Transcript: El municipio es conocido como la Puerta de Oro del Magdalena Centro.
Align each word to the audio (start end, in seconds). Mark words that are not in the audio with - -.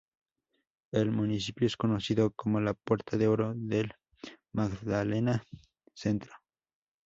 El 0.91 1.11
municipio 1.11 1.67
es 1.67 1.77
conocido 1.77 2.31
como 2.31 2.59
la 2.59 2.73
Puerta 2.73 3.17
de 3.17 3.27
Oro 3.27 3.53
del 3.55 3.93
Magdalena 4.51 5.43
Centro. 5.93 6.33